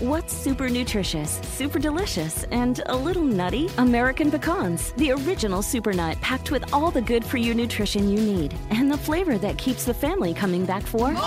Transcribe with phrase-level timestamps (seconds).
[0.00, 3.68] What's super nutritious, super delicious, and a little nutty?
[3.78, 8.20] American pecans, the original super nut packed with all the good for you nutrition you
[8.20, 11.22] need and the flavor that keeps the family coming back for more.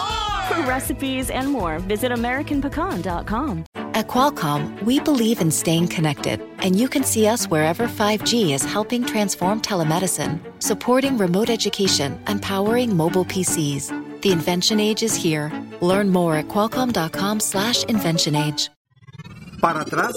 [0.48, 3.66] For recipes and more, visit AmericanPecan.com.
[3.76, 8.64] At Qualcomm, we believe in staying connected, and you can see us wherever 5G is
[8.64, 14.11] helping transform telemedicine, supporting remote education, and powering mobile PCs.
[14.22, 15.52] The invention age is here.
[15.82, 18.70] Learn more at qualcomm.com/slash invention age.
[19.60, 20.14] Para atrás,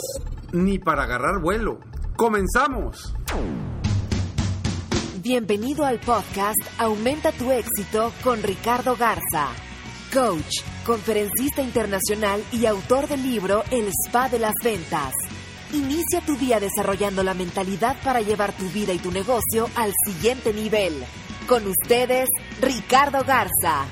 [0.52, 1.80] ni para agarrar vuelo.
[2.16, 3.12] ¡Comenzamos!
[5.22, 9.48] Bienvenido al podcast Aumenta tu éxito con Ricardo Garza
[10.14, 15.12] coach, conferencista internacional y autor del libro El Spa de las Ventas.
[15.72, 20.52] Inicia tu día desarrollando la mentalidad para llevar tu vida y tu negocio al siguiente
[20.52, 21.04] nivel.
[21.48, 22.28] Con ustedes,
[22.62, 23.84] Ricardo Garza.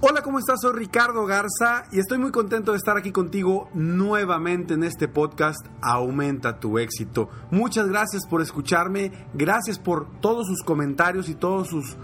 [0.00, 0.60] Hola, ¿cómo estás?
[0.60, 5.64] Soy Ricardo Garza y estoy muy contento de estar aquí contigo nuevamente en este podcast
[5.80, 7.28] Aumenta tu éxito.
[7.50, 11.96] Muchas gracias por escucharme, gracias por todos sus comentarios y todos sus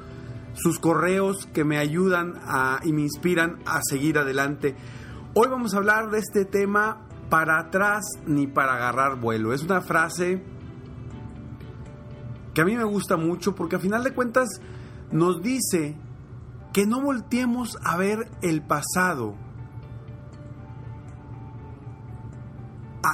[0.54, 2.40] sus correos que me ayudan
[2.84, 4.76] y me inspiran a seguir adelante.
[5.34, 9.52] Hoy vamos a hablar de este tema para atrás ni para agarrar vuelo.
[9.52, 10.44] Es una frase
[12.54, 14.48] que a mí me gusta mucho porque a final de cuentas
[15.12, 15.96] nos dice
[16.72, 19.34] que no volteemos a ver el pasado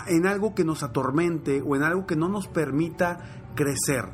[0.06, 3.18] en algo que nos atormente o en algo que no nos permita
[3.54, 4.04] crecer.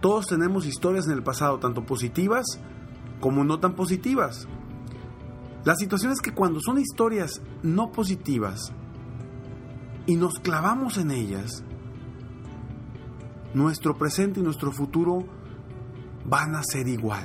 [0.00, 2.44] Todos tenemos historias en el pasado, tanto positivas
[3.20, 4.46] como no tan positivas.
[5.64, 8.72] La situación es que cuando son historias no positivas
[10.06, 11.64] y nos clavamos en ellas,
[13.54, 15.24] nuestro presente y nuestro futuro
[16.24, 17.24] van a ser igual.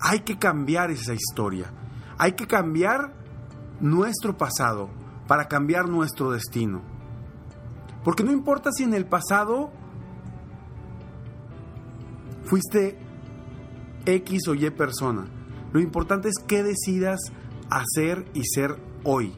[0.00, 1.72] Hay que cambiar esa historia.
[2.18, 3.14] Hay que cambiar
[3.80, 4.90] nuestro pasado
[5.26, 6.82] para cambiar nuestro destino.
[8.04, 9.70] Porque no importa si en el pasado
[12.44, 12.98] fuiste
[14.06, 15.26] X o Y persona.
[15.72, 17.20] Lo importante es qué decidas
[17.70, 19.34] hacer y ser hoy.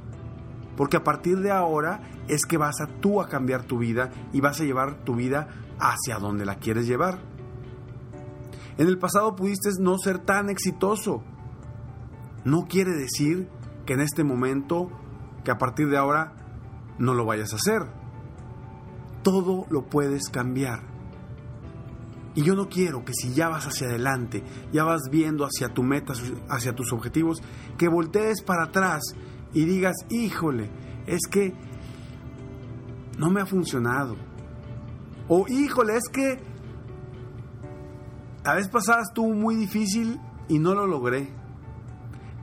[0.77, 4.41] Porque a partir de ahora es que vas a tú a cambiar tu vida y
[4.41, 7.19] vas a llevar tu vida hacia donde la quieres llevar.
[8.78, 11.22] En el pasado pudiste no ser tan exitoso.
[12.44, 13.49] No quiere decir
[13.87, 14.91] que en este momento,
[15.44, 16.34] que a partir de ahora,
[16.99, 17.83] no lo vayas a hacer.
[19.22, 20.93] Todo lo puedes cambiar.
[22.34, 25.83] Y yo no quiero que si ya vas hacia adelante, ya vas viendo hacia tu
[25.83, 26.15] meta,
[26.49, 27.43] hacia tus objetivos,
[27.77, 29.03] que voltees para atrás
[29.53, 30.71] y digas, híjole,
[31.06, 31.53] es que
[33.19, 34.16] no me ha funcionado.
[35.28, 36.52] O híjole, es que
[38.44, 41.32] la vez pasada estuvo muy difícil y no lo logré.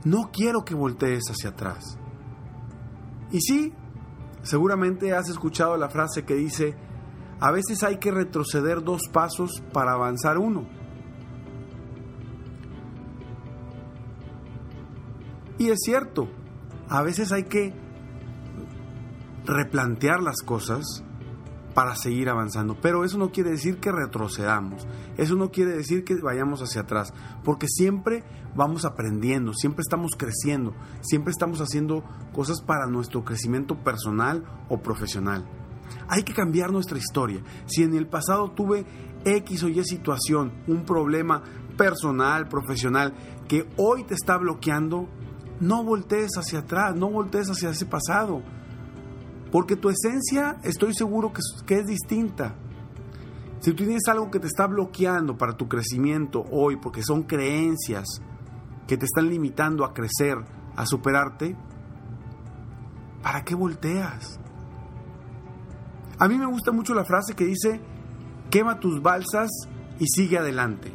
[0.04, 1.98] No quiero que voltees hacia atrás.
[3.30, 3.72] Y sí,
[4.42, 6.74] seguramente has escuchado la frase que dice,
[7.38, 10.66] a veces hay que retroceder dos pasos para avanzar uno.
[15.58, 16.28] Y es cierto,
[16.88, 17.74] a veces hay que
[19.44, 21.04] replantear las cosas
[21.80, 22.76] para seguir avanzando.
[22.78, 24.86] Pero eso no quiere decir que retrocedamos.
[25.16, 27.14] Eso no quiere decir que vayamos hacia atrás.
[27.42, 28.22] Porque siempre
[28.54, 32.04] vamos aprendiendo, siempre estamos creciendo, siempre estamos haciendo
[32.34, 35.48] cosas para nuestro crecimiento personal o profesional.
[36.06, 37.42] Hay que cambiar nuestra historia.
[37.64, 38.84] Si en el pasado tuve
[39.24, 41.42] X o Y situación, un problema
[41.78, 43.14] personal, profesional,
[43.48, 45.08] que hoy te está bloqueando,
[45.60, 48.42] no voltees hacia atrás, no voltees hacia ese pasado.
[49.50, 52.54] Porque tu esencia estoy seguro que, es distinta.
[53.60, 58.06] Si tú tienes algo que te está bloqueando para tu crecimiento hoy, porque son creencias
[58.86, 60.38] que te están limitando a crecer,
[60.76, 61.56] a superarte,
[63.22, 64.38] ¿para qué volteas?
[66.18, 67.80] A mí me gusta mucho la frase que dice,
[68.50, 69.50] quema tus balsas
[69.98, 70.92] y sigue adelante.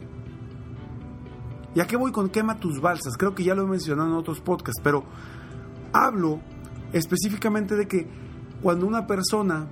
[1.76, 3.18] ¿Y a qué voy con quema tus balsas?
[3.18, 5.04] Creo que ya lo he mencionado en otros podcasts, pero
[5.92, 6.40] hablo
[6.94, 8.25] específicamente de que
[8.62, 9.68] cuando una persona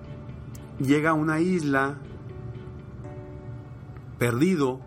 [0.80, 1.98] llega a una isla
[4.18, 4.80] perdido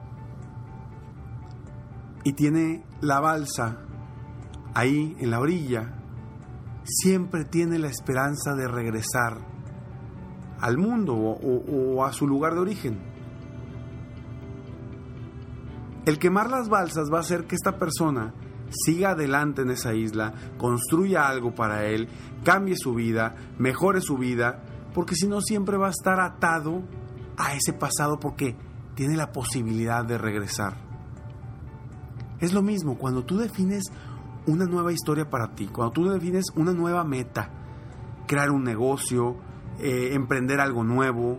[2.24, 3.78] y tiene la balsa
[4.74, 5.94] ahí en la orilla,
[6.84, 9.38] siempre tiene la esperanza de regresar
[10.60, 12.98] al mundo o, a su lugar de origen.
[16.06, 18.32] El quemar las balsas va a hacer que esta persona
[18.70, 22.08] siga adelante en esa isla, construya algo para él,
[22.44, 24.62] cambie su vida, mejore su vida,
[24.94, 26.82] porque si no siempre va a estar atado
[27.36, 28.56] a ese pasado porque
[28.94, 30.74] tiene la posibilidad de regresar.
[32.40, 33.84] Es lo mismo cuando tú defines
[34.46, 37.50] una nueva historia para ti, cuando tú defines una nueva meta,
[38.26, 39.36] crear un negocio,
[39.78, 41.38] eh, emprender algo nuevo.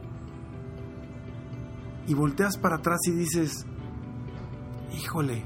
[2.08, 3.66] Y volteas para atrás y dices,
[4.94, 5.46] híjole,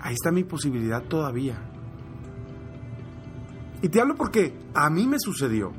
[0.00, 1.58] ahí está mi posibilidad todavía.
[3.82, 5.72] Y te hablo porque a mí me sucedió.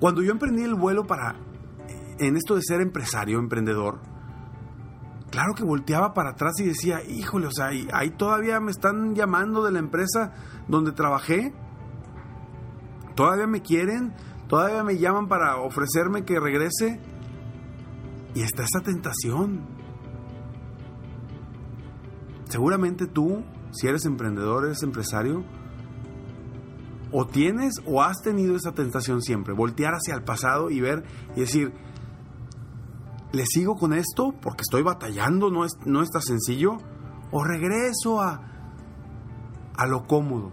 [0.00, 1.34] Cuando yo emprendí el vuelo para,
[2.18, 3.98] en esto de ser empresario, emprendedor,
[5.30, 9.64] claro que volteaba para atrás y decía, híjole, o sea, ahí todavía me están llamando
[9.64, 10.32] de la empresa
[10.68, 11.52] donde trabajé,
[13.14, 14.14] todavía me quieren,
[14.48, 17.00] todavía me llaman para ofrecerme que regrese.
[18.34, 19.66] Y está esa tentación.
[22.48, 25.44] Seguramente tú, si eres emprendedor, eres empresario,
[27.12, 31.04] o tienes o has tenido esa tentación siempre, voltear hacia el pasado y ver
[31.36, 31.72] y decir,
[33.32, 36.78] ¿le sigo con esto porque estoy batallando, no, es, no está sencillo?
[37.30, 38.40] ¿O regreso a,
[39.76, 40.50] a lo cómodo?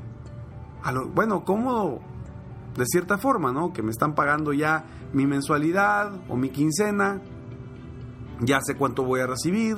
[0.83, 1.99] A lo, bueno, cómodo
[2.77, 3.71] de cierta forma, ¿no?
[3.71, 7.21] Que me están pagando ya mi mensualidad o mi quincena,
[8.41, 9.77] ya sé cuánto voy a recibir,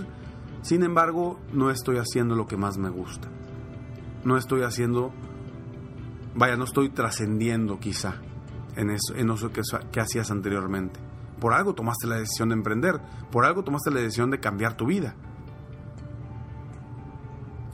[0.62, 3.30] sin embargo, no estoy haciendo lo que más me gusta.
[4.24, 5.14] No estoy haciendo
[6.38, 8.22] vaya, no estoy trascendiendo quizá
[8.76, 9.62] en eso, en eso que,
[10.00, 11.00] hacías anteriormente.
[11.40, 13.02] Por algo tomaste la decisión de emprender,
[13.32, 15.16] por algo tomaste la decisión de cambiar tu vida.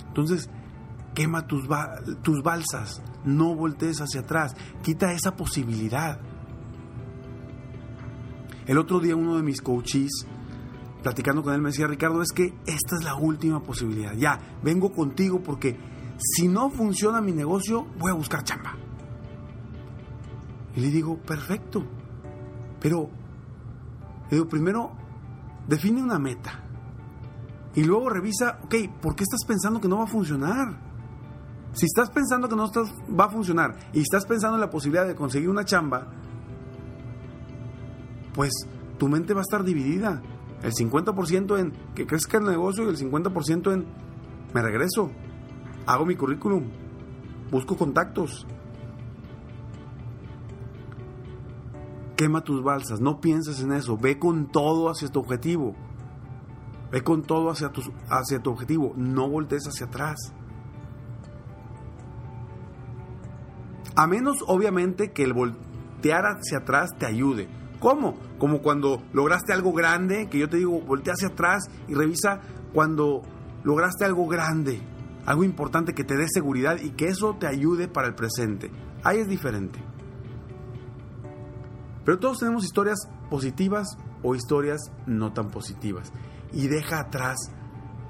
[0.07, 0.49] Entonces,
[1.13, 1.67] quema tus,
[2.21, 6.19] tus balsas, no voltees hacia atrás, quita esa posibilidad.
[8.65, 10.25] El otro día uno de mis coaches,
[11.03, 14.13] platicando con él, me decía, Ricardo, es que esta es la última posibilidad.
[14.15, 15.77] Ya, vengo contigo porque
[16.17, 18.75] si no funciona mi negocio, voy a buscar chamba.
[20.75, 21.83] Y le digo, perfecto.
[22.79, 23.09] Pero,
[24.29, 24.91] le digo, primero,
[25.67, 26.63] define una meta.
[27.75, 30.79] Y luego revisa, ok, ¿por qué estás pensando que no va a funcionar?
[31.73, 32.71] Si estás pensando que no
[33.19, 36.07] va a funcionar y estás pensando en la posibilidad de conseguir una chamba,
[38.33, 38.51] pues
[38.99, 40.21] tu mente va a estar dividida.
[40.63, 43.85] El 50% en que crezca el negocio y el 50% en
[44.53, 45.11] me regreso
[45.85, 46.63] hago mi currículum,
[47.51, 48.47] busco contactos.
[52.15, 55.75] Quema tus balsas, no pienses en eso, ve con todo hacia tu objetivo.
[56.91, 60.33] Ve con todo hacia tu, hacia tu objetivo, no voltees hacia atrás.
[63.95, 67.49] A menos, obviamente, que el voltear hacia atrás te ayude.
[67.83, 68.17] ¿Cómo?
[68.39, 72.41] Como cuando lograste algo grande, que yo te digo, voltea hacia atrás y revisa
[72.73, 73.21] cuando
[73.63, 74.81] lograste algo grande
[75.25, 78.71] algo importante que te dé seguridad y que eso te ayude para el presente.
[79.03, 79.79] Ahí es diferente.
[82.03, 86.11] Pero todos tenemos historias positivas o historias no tan positivas.
[86.51, 87.37] Y deja atrás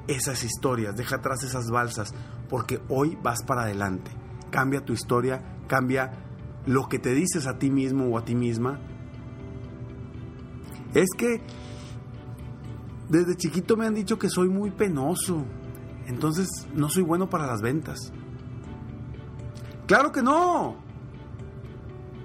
[0.08, 2.14] esas historias, deja atrás esas balsas,
[2.50, 4.12] porque hoy vas para adelante.
[4.50, 6.12] Cambia tu historia, cambia
[6.66, 8.80] lo que te dices a ti mismo o a ti misma.
[10.94, 11.42] Es que
[13.10, 15.45] desde chiquito me han dicho que soy muy penoso,
[16.07, 18.12] entonces no soy bueno para las ventas.
[19.88, 20.78] Claro que no.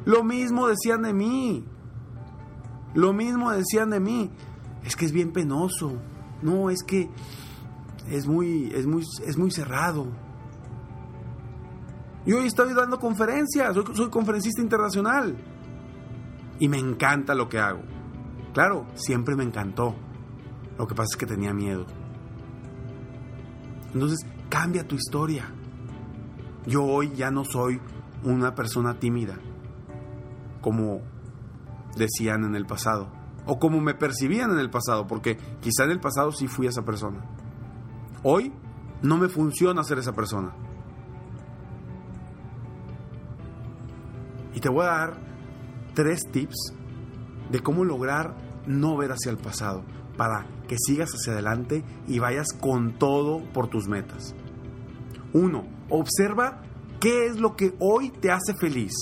[0.05, 1.65] Lo mismo decían de mí.
[2.95, 4.31] Lo mismo decían de mí.
[4.85, 5.93] Es que es bien penoso.
[6.41, 7.11] No, es que
[8.09, 10.07] es muy, es muy, es muy cerrado.
[12.25, 15.37] Y hoy estoy dando conferencias, soy conferencista internacional.
[16.59, 17.98] Y me encanta lo que hago.
[18.53, 19.95] Claro, siempre me encantó.
[20.79, 21.87] Lo que pasa es que tenía miedo.
[23.93, 25.53] Entonces, cambia tu historia.
[26.67, 27.81] Yo hoy ya no soy
[28.25, 29.39] una persona tímida,
[30.61, 31.01] como
[31.97, 33.09] decían en el pasado,
[33.47, 36.83] o como me percibían en el pasado, porque quizá en el pasado sí fui esa
[36.83, 37.25] persona.
[38.23, 38.53] Hoy
[39.03, 40.53] no me funciona ser esa persona.
[44.55, 45.21] Y te voy a dar
[45.95, 46.75] tres tips
[47.51, 48.35] de cómo lograr
[48.67, 49.85] no ver hacia el pasado
[50.17, 54.35] para que sigas hacia adelante y vayas con todo por tus metas.
[55.33, 56.63] Uno, observa
[57.01, 58.93] qué es lo que hoy te hace feliz.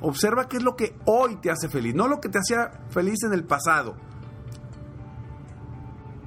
[0.00, 3.22] Observa qué es lo que hoy te hace feliz, no lo que te hacía feliz
[3.24, 3.94] en el pasado.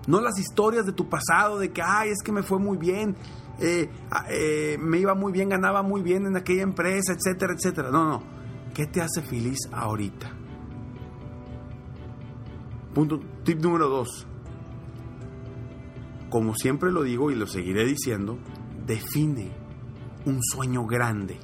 [0.07, 3.17] No las historias de tu pasado, de que, ay, es que me fue muy bien,
[3.59, 7.89] eh, ah, eh, me iba muy bien, ganaba muy bien en aquella empresa, etcétera, etcétera.
[7.91, 8.23] No, no.
[8.73, 10.44] ¿Qué te hace feliz ahorita?
[12.95, 14.25] Punto, tip número dos.
[16.29, 18.39] Como siempre lo digo y lo seguiré diciendo,
[18.87, 19.51] define
[20.25, 21.37] un sueño grande.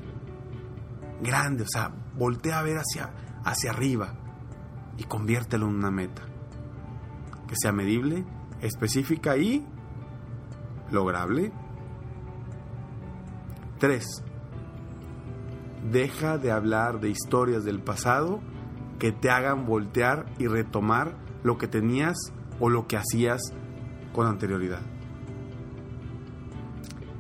[1.22, 4.14] Grande, o sea, voltea a ver hacia, hacia arriba
[4.98, 6.22] y conviértelo en una meta.
[7.50, 8.24] Que sea medible,
[8.62, 9.68] específica y
[10.90, 11.52] lograble.
[13.78, 14.24] Tres.
[15.92, 18.40] deja de hablar de historias del pasado
[19.00, 22.18] que te hagan voltear y retomar lo que tenías
[22.60, 23.42] o lo que hacías
[24.14, 24.82] con anterioridad.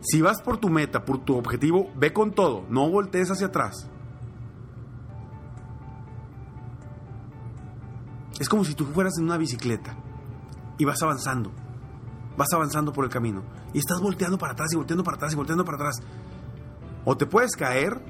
[0.02, 3.88] Si vas por tu meta, por tu objetivo, ve con todo, no voltees hacia atrás.
[8.40, 9.96] Es como si tú fueras en una bicicleta
[10.80, 11.52] y vas avanzando,
[12.36, 15.36] vas avanzando por el camino y estás volteando para atrás y volteando para atrás y
[15.36, 15.96] volteando para atrás.
[17.06, 18.02] O te puedes caer,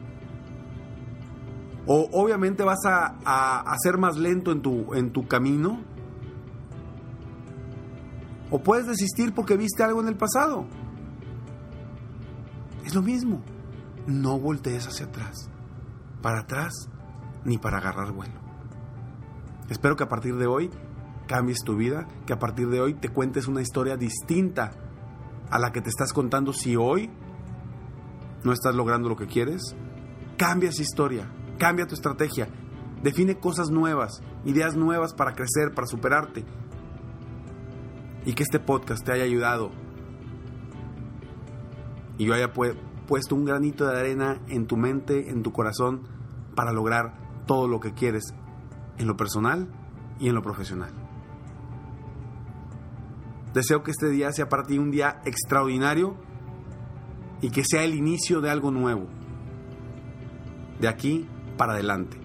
[1.85, 5.81] o obviamente vas a, a, ser más lento en tu, en tu camino,
[8.51, 10.67] o puedes desistir porque viste algo en el pasado.
[12.86, 13.41] Es lo mismo.
[14.05, 15.50] No voltees hacia atrás,
[16.22, 16.74] para atrás,
[17.46, 18.34] ni para agarrar vuelo.
[19.70, 20.70] Espero que a partir de hoy
[21.27, 24.72] cambies tu vida, que a partir de hoy te cuentes una historia distinta
[25.50, 27.10] a la que te estás contando si hoy
[28.43, 29.62] no estás logrando lo que quieres.
[30.38, 32.50] Cambia esa historia, cambia tu estrategia,
[33.03, 36.43] define cosas nuevas, ideas nuevas para crecer, para superarte.
[38.25, 39.71] Y que este podcast te haya ayudado
[42.21, 46.03] y yo haya puesto un granito de arena en tu mente, en tu corazón,
[46.55, 47.15] para lograr
[47.47, 48.35] todo lo que quieres
[48.99, 49.67] en lo personal
[50.19, 50.91] y en lo profesional.
[53.55, 56.15] Deseo que este día sea para ti un día extraordinario
[57.41, 59.07] y que sea el inicio de algo nuevo.
[60.79, 62.19] De aquí para adelante.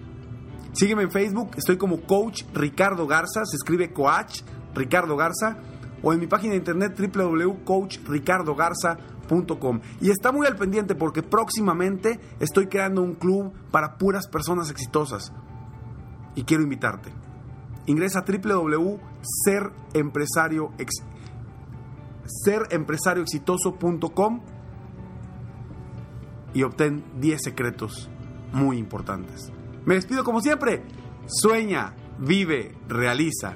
[0.73, 4.41] Sígueme en Facebook, estoy como Coach Ricardo Garza, se escribe Coach
[4.75, 5.57] Ricardo Garza,
[6.03, 9.81] o en mi página de internet www.coachricardogarza.com.
[10.01, 15.33] Y está muy al pendiente porque próximamente estoy creando un club para puras personas exitosas.
[16.35, 17.11] Y quiero invitarte.
[17.87, 21.17] Ingresa a www.serempresarioexitoso.com
[22.27, 24.41] serempresarioexitoso.com
[26.53, 28.09] y obtén 10 secretos
[28.51, 29.51] muy importantes.
[29.85, 30.83] Me despido como siempre.
[31.27, 33.55] Sueña, vive, realiza.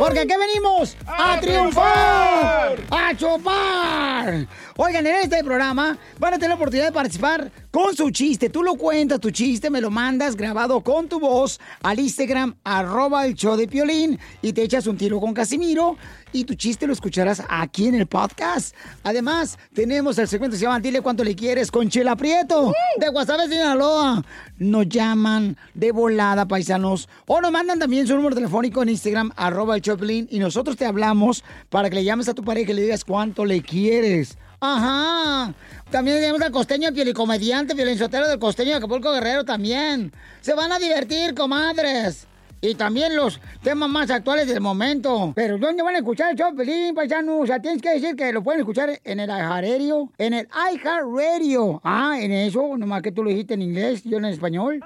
[0.00, 4.46] Porque aquí venimos a, triunfar, a chupar.
[4.78, 8.48] Oigan, en este programa van a tener la oportunidad de participar con su chiste.
[8.48, 13.26] Tú lo cuentas, tu chiste, me lo mandas grabado con tu voz al Instagram, arroba
[13.26, 15.98] el show de Piolín, y te echas un tiro con Casimiro
[16.32, 18.74] y tu chiste lo escucharás aquí en el podcast.
[19.02, 23.08] Además, tenemos el segmento que se llama Dile cuánto le quieres con Chela Prieto de
[23.08, 24.24] Guasave, Sinaloa.
[24.58, 29.76] Nos llaman de volada, paisanos, o nos mandan también su número telefónico en Instagram, arroba
[29.76, 32.82] el Choplin, y nosotros te hablamos para que le llames a tu pareja y le
[32.82, 34.36] digas cuánto le quieres.
[34.60, 35.54] Ajá.
[35.90, 40.12] También tenemos al costeño pielicomediante, violinsotero del costeño de Acapulco Guerrero también.
[40.42, 42.26] Se van a divertir, comadres
[42.60, 45.32] y también los temas más actuales del momento.
[45.34, 47.38] Pero ¿dónde van a escuchar el show, Pelín, paisano?
[47.38, 51.80] O sea, tienes que decir que lo pueden escuchar en el iHeartRadio, en el iHeartRadio.
[51.84, 54.80] Ah, en eso, nomás que tú lo dijiste en inglés, yo en español.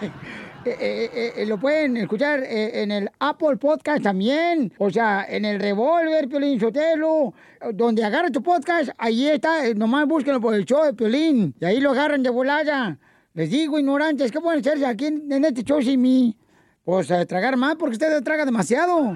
[0.64, 4.70] Eh, eh, eh, lo pueden escuchar en el Apple Podcast también.
[4.76, 7.32] O sea, en el Revolver, Piolín Sotelo.
[7.72, 9.72] Donde agarra tu podcast, ahí está.
[9.74, 11.54] Nomás búsquenlo por el show de Piolín.
[11.58, 12.98] Y ahí lo agarran de volada.
[13.38, 16.36] Les digo, ignorantes, ¿qué pueden hacerse aquí en, este show sin mí?
[16.88, 19.14] Pues a tragar más porque usted traga demasiado.